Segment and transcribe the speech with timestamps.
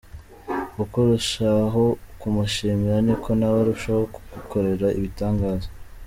[0.81, 1.83] Uko urushaho
[2.19, 5.69] kumushimira niko nawe arushaho kugukorera ibitangaza.